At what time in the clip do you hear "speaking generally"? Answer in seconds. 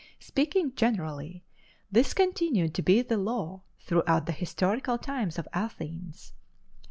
0.17-1.43